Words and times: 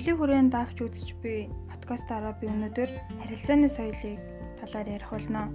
Соёлын 0.00 0.16
хүрээнд 0.16 0.52
давж 0.56 0.76
үзэж 0.80 1.08
буй 1.20 1.52
подкастаараа 1.68 2.32
би 2.40 2.48
өнөөдөр 2.48 2.88
харилцааны 3.20 3.68
соёлыг 3.68 4.16
талаар 4.56 4.88
ярих 4.96 5.12
болно. 5.12 5.52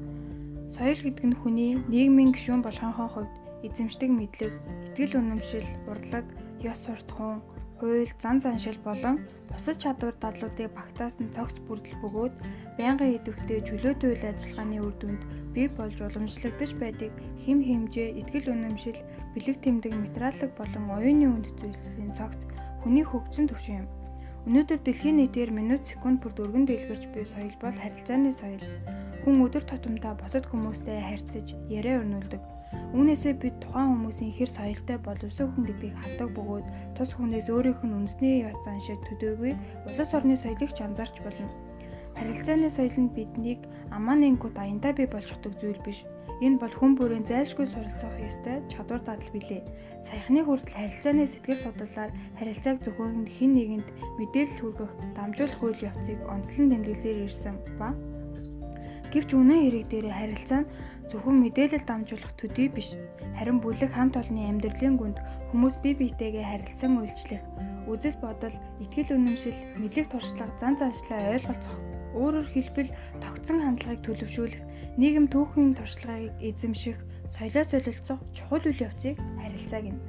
Соёл 0.69 1.01
гэдэг 1.01 1.25
нь 1.25 1.39
хүний 1.41 1.73
нийгмийн 1.89 2.29
гишүүн 2.29 2.61
болохын 2.61 2.93
хувьд 2.93 3.33
эзэмшдэг 3.65 4.05
мэдлэг, 4.13 4.53
итгэл 4.93 5.17
үнэмшил, 5.17 5.65
урлаг, 5.89 6.29
ёс 6.61 6.77
суртахуун, 6.77 7.41
хууль, 7.81 8.13
зан 8.21 8.37
заншил 8.37 8.77
болон 8.85 9.25
бусад 9.49 9.81
чадвар 9.81 10.13
дадлуудыг 10.21 10.69
багтаасан 10.77 11.33
цогц 11.33 11.57
бүрдэл 11.65 11.97
бөгөөд 12.05 12.33
байнгын 12.77 13.17
идэвхтэй 13.17 13.65
чөлөөтэй 13.65 14.09
үйл 14.13 14.29
ажиллагааны 14.29 14.77
үр 14.77 14.93
дүнд 15.01 15.21
бий 15.57 15.67
болж 15.73 15.97
уламжлагдаж 15.97 16.71
байдаг 16.77 17.09
хэм 17.41 17.65
хэмжээ, 17.65 18.21
итгэл 18.21 18.53
үнэмшил, 18.53 19.01
бэлэг 19.33 19.57
тэмдэг, 19.65 19.93
материалог 19.97 20.51
болон 20.53 20.85
оюуны 20.93 21.25
үнд 21.33 21.49
зүйлсийн 21.57 22.13
цогц 22.13 22.45
хүний 22.85 23.01
хөгжсөн 23.01 23.49
төвшин 23.49 23.81
юм. 23.81 24.04
Өнөөдөр 24.45 24.79
дэлхийн 24.85 25.17
нийтээр 25.19 25.51
минут 25.51 25.83
секунд 25.89 26.21
бүр 26.21 26.33
дөргөн 26.37 26.65
дэлгэрч 26.69 27.03
буй 27.13 27.25
соёл 27.25 27.55
бол 27.61 27.77
харилцааны 27.77 28.31
соёл. 28.33 28.65
Хүн 29.25 29.41
өдөр 29.45 29.63
тутамдаа 29.65 30.13
босод 30.21 30.45
хүмүүстэй 30.47 31.01
харьцаж, 31.01 31.57
яриа 31.65 32.01
өрнүүлдэг 32.05 32.41
Үүнээсээ 32.95 33.33
бид 33.43 33.55
тухайн 33.59 33.91
хүмүүсийн 33.91 34.31
хэр 34.37 34.49
соёлтой 34.57 34.97
боловсон 35.03 35.47
хүн 35.51 35.63
гэдгийг 35.67 35.95
хардаг 35.99 36.29
бөгөөд 36.35 36.67
тус 36.95 37.11
хүнээс 37.13 37.47
өөрийнх 37.51 37.81
нь 37.83 37.95
үндэсний 37.99 38.35
яц 38.47 38.59
зан 38.63 38.79
шиг 38.79 38.99
төдөөгүй 39.07 39.53
улс 39.87 40.11
орны 40.17 40.35
соёлыг 40.39 40.71
ч 40.75 40.79
анзаарч 40.79 41.15
болно. 41.23 41.49
Харилцааны 42.15 42.69
соёл 42.71 42.97
нь 43.03 43.13
биднийг 43.15 43.61
аман 43.91 44.23
ингут 44.29 44.55
аяндаа 44.55 44.93
бий 44.95 45.07
болгодог 45.11 45.53
зүйл 45.59 45.81
биш. 45.83 45.99
Энэ 46.43 46.59
бол 46.59 46.73
хүн 46.75 46.99
бүрийн 46.99 47.23
зайлшгүй 47.23 47.67
суралцах 47.69 48.15
ёстой 48.19 48.59
чадвар 48.67 49.01
дадал 49.05 49.31
билээ. 49.31 49.63
Саяхны 50.03 50.43
хүртэл 50.43 50.75
харилцааны 50.75 51.25
сэтгэл 51.31 51.63
судлалаар 51.63 52.11
харилцааг 52.35 52.77
зөвхөн 52.83 53.23
хэн 53.23 53.51
нэгэнд 53.55 53.87
мэдээлэл 54.19 54.59
хүргэх 54.59 54.91
дамжуулах 55.15 55.61
үйл 55.63 55.87
явцыг 55.87 56.19
онцлон 56.27 56.67
тэмдэглэсээр 56.75 57.23
ирсэн 57.25 57.55
ба 57.79 57.95
Гэвч 59.15 59.31
үнэн 59.31 59.59
хэрэг 59.63 59.85
дээр 59.87 60.07
харилцаа 60.11 60.67
нь 60.67 60.69
зөвхөн 61.07 61.39
мэдээлэл 61.39 61.87
дамжуулах 61.87 62.35
төдий 62.35 62.67
биш. 62.67 62.99
Харин 63.39 63.63
бүлэг 63.63 63.95
хамт 63.95 64.19
олонны 64.19 64.43
амьдралын 64.43 64.99
гүнд 64.99 65.17
хүмүүс 65.55 65.79
бие 65.79 65.95
биетэйгээ 65.95 66.43
харилцан 66.43 66.99
үйлчлэх, 66.99 67.39
үзэл 67.87 68.19
бодол, 68.19 68.51
итгэл 68.83 69.15
үнэмшил, 69.15 69.55
мэдлэг 69.79 70.11
туршлага, 70.11 70.51
зан 70.59 70.75
заншлаа 70.75 71.31
ойлголцох, 71.31 71.77
өөрөөр 72.11 72.47
хэлбэл 72.51 72.91
тогтсон 73.23 73.63
хандлагыг 73.63 74.03
төлөвшүүлэх, 74.03 74.63
нийгэм 74.99 75.31
түүхийн 75.31 75.79
туршлагыг 75.79 76.35
эзэмших, 76.43 76.99
соёлоо 77.31 77.63
солилцох 77.71 78.19
чухал 78.35 78.67
үйл 78.67 78.83
явцыг 78.83 79.15
харилцаа 79.39 79.79
гэнэ. 79.79 80.01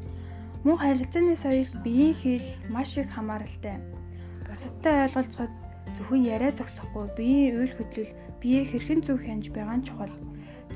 Мөн 0.66 0.76
харилцааны 0.82 1.38
соёл 1.38 1.70
биеийн 1.86 2.14
хэл 2.18 2.46
маш 2.74 2.98
их 2.98 3.06
хамааралтай. 3.14 3.78
Бусадтай 4.50 5.06
ойлголцоход 5.06 5.52
зөвхөн 5.96 6.22
яриа 6.28 6.52
зогсохгүй 6.52 7.08
биеийн 7.16 7.56
үйл 7.56 7.72
хөдлөл 7.76 8.12
бие 8.40 8.60
хэрхэн 8.68 9.00
зөв 9.00 9.18
хянж 9.24 9.48
байгаа 9.50 9.80
нь 9.80 9.86
чухал. 9.88 10.14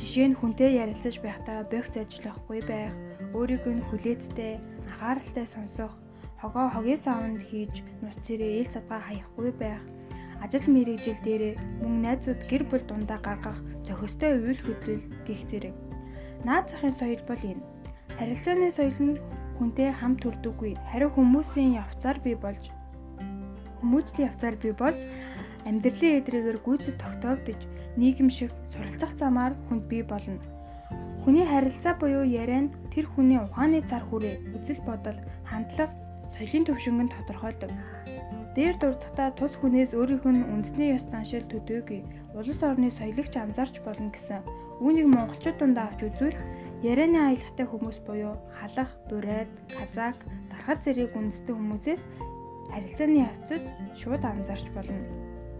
Жишээ 0.00 0.32
нь 0.32 0.38
хүнтэй 0.40 0.80
ярилцаж 0.80 1.20
байхдаа 1.20 1.68
богц 1.68 1.92
ажиллахгүй 1.92 2.60
байх, 2.64 2.94
өөрийгөө 3.36 3.74
нь 3.76 3.86
хүлээцтэй, 3.88 4.56
анхааралтай 4.88 5.46
сонсох, 5.46 5.92
хогоо 6.40 6.72
хогийн 6.72 6.96
савнд 6.96 7.44
хийж 7.44 7.84
нус 8.00 8.16
цэрээ 8.24 8.64
ил 8.64 8.72
цадгаа 8.72 9.00
хаяхгүй 9.04 9.50
байх, 9.60 9.82
ажил 10.40 10.64
мэрэгжил 10.72 11.20
дээрээ 11.20 11.54
мөн 11.84 11.94
найзууд 12.00 12.40
гэр 12.48 12.64
бүл 12.64 12.84
дундаа 12.88 13.20
гаргах 13.20 13.60
зохистой 13.84 14.40
үйл 14.40 14.60
хөдлөл 14.64 15.04
гих 15.28 15.44
зэрэг. 15.52 15.76
Наад 16.48 16.72
захын 16.72 16.96
соёл 16.96 17.20
бол 17.28 17.42
энэ. 17.44 17.60
Харилцааны 18.16 18.72
соёл 18.72 18.98
нь 19.04 19.20
хүнтэй 19.60 19.92
хамт 19.92 20.24
төрдөггүй, 20.24 20.80
харин 20.88 21.12
хүмүүсийн 21.12 21.76
явцаар 21.76 22.16
бий 22.24 22.36
болж 22.40 22.72
хүмүүжлийн 23.80 24.28
явцаар 24.30 24.56
бий 24.60 24.72
болж 24.76 25.00
амьдралын 25.64 26.16
эдрээгээр 26.20 26.58
гүйцэд 26.64 26.96
тогтоогдож 27.00 27.60
нийгэм 27.96 28.30
шиг 28.30 28.50
суралцах 28.70 29.12
замаар 29.18 29.52
хүнд 29.68 29.84
бий 29.90 30.02
болно. 30.06 30.40
Хүний 31.24 31.44
харилцаа 31.44 31.94
буюу 32.00 32.24
яриа 32.24 32.64
нь 32.64 32.72
тэр 32.94 33.06
хүний 33.10 33.36
ухааны 33.36 33.84
цар 33.84 34.00
хүрээ, 34.08 34.56
үзэл 34.56 34.80
бодол, 34.88 35.18
хандлага, 35.44 35.92
соёлын 36.32 36.64
төвшинг 36.64 37.00
нь 37.04 37.12
тодорхойлдог. 37.12 37.70
Дээр 38.56 38.74
дурдахтаа 38.80 39.28
тус 39.36 39.52
хүнээс 39.60 39.92
өөрийнх 39.94 40.26
нь 40.26 40.48
үндэсний 40.48 40.96
ёс 40.96 41.04
заншил 41.06 41.44
төдөөгүй 41.46 42.00
улс 42.34 42.60
орны 42.62 42.90
соёлогч 42.90 43.34
анзаарч 43.36 43.78
болно 43.84 44.10
гэсэн 44.10 44.42
үүнийг 44.82 45.06
монголчууд 45.12 45.56
дундаа 45.58 45.92
авч 45.92 46.08
үзвэл 46.08 46.38
ярианы 46.82 47.20
аялахтай 47.20 47.66
хүмүүс 47.68 47.98
буюу 48.08 48.34
халах, 48.58 48.90
бурайд, 49.12 49.50
казак, 49.70 50.16
дархад 50.50 50.80
зэрэг 50.82 51.12
үндэстэй 51.14 51.54
хүмүүсээс 51.54 52.02
харилцааны 52.72 53.26
явцад 53.28 53.62
шууд 53.98 54.22
анзаарч 54.24 54.66
болно. 54.74 55.00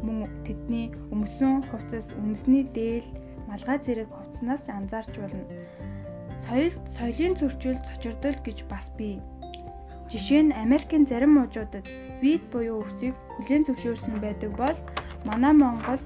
Мөн 0.02 0.30
тэдний 0.46 0.94
өмсөн 1.12 1.60
хувцас, 1.68 2.08
үндэсний 2.16 2.64
дээл, 2.64 3.08
малгай 3.50 3.78
зэрэг 3.82 4.08
хувцснаас 4.08 4.62
ч 4.64 4.68
анзаарч 4.72 5.12
болно. 5.20 5.44
Соёл, 6.46 6.72
соёлын 6.96 7.34
зөрчил, 7.36 7.76
цочирдол 7.84 8.38
гэж 8.46 8.64
бас 8.72 8.88
бий. 8.96 9.20
Жишээ 10.10 10.42
нь 10.42 10.56
Америкийн 10.56 11.04
зарим 11.06 11.38
мужуудад 11.38 11.86
вид 12.22 12.42
буюу 12.50 12.82
өвсийг 12.82 13.14
хүлээн 13.36 13.66
зөвшөөрсөн 13.68 14.16
байдаг 14.18 14.50
бол 14.58 14.78
манай 15.28 15.54
Монголд 15.54 16.02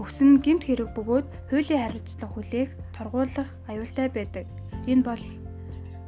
өвс 0.00 0.18
нь 0.24 0.42
гэмт 0.44 0.66
хэрэг 0.66 0.90
бөгөөд 0.96 1.26
хуулийн 1.48 1.82
хариуцлага 1.86 2.32
хүлээх, 2.34 2.70
торгуулах 2.96 3.48
аюултай 3.70 4.08
байдаг. 4.10 4.46
Энэ 4.90 5.06
бол 5.06 5.22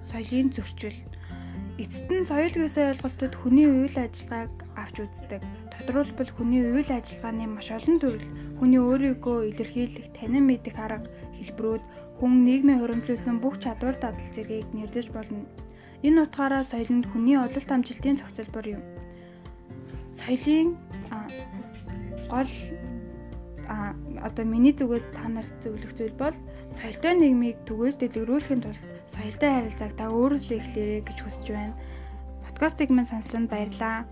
соёлын 0.09 0.51
зөрчил. 0.53 0.99
Эцэст 1.79 2.11
нь 2.11 2.27
соёл 2.27 2.51
гэсэн 2.51 2.91
ойлголтод 2.91 3.35
хүний 3.39 3.71
үйл 3.71 3.95
ажиллагааг 3.95 4.51
авч 4.75 4.97
үздэг. 4.99 5.43
Тодорхойлбол 5.79 6.31
хүний 6.35 6.63
үйл 6.67 6.91
ажиллагааны 6.91 7.47
маш 7.47 7.71
олон 7.71 7.97
төрөл, 8.03 8.27
хүний 8.59 8.83
өөрийгөө 8.83 9.39
илэрхийлэх, 9.55 10.11
танин 10.19 10.51
мэдэх 10.51 10.75
арга, 10.75 11.07
хэлбэрүүд 11.39 11.85
хүн 12.19 12.33
нийгмийн 12.43 12.83
хуримтлуулсан 12.83 13.39
бүх 13.39 13.63
чадвар 13.63 13.95
дадал 14.03 14.27
зэргийг 14.35 14.67
нэрдэж 14.75 15.07
болно. 15.15 15.47
Энэ 16.03 16.27
утгаараа 16.27 16.67
соёл 16.67 16.91
нь 16.91 17.07
хүний 17.07 17.39
ололт 17.39 17.71
амжилтын 17.71 18.19
зохицолбор 18.19 18.67
юм. 18.67 18.83
Соёлын 20.19 20.75
гол 22.27 22.51
одоо 24.27 24.45
миний 24.45 24.75
зүгээс 24.75 25.07
та 25.15 25.31
нарт 25.31 25.55
зөвлөх 25.63 25.95
зүйл 25.95 26.17
бол 26.19 26.35
соёлтой 26.75 27.15
нийгмийг 27.15 27.63
түгээж 27.71 28.03
дэлгэрүүлэхийн 28.03 28.63
тулд 28.67 28.83
соёлтой 29.15 29.51
харилцааг 29.55 29.93
та 29.97 30.05
өөрөөсөө 30.13 30.57
эхлээрэй 30.61 31.03
гэж 31.07 31.19
хүсэж 31.23 31.47
байна. 31.55 31.75
Подкастыг 32.45 32.89
минь 32.91 33.09
сонссон 33.09 33.49
баярлалаа. 33.49 34.05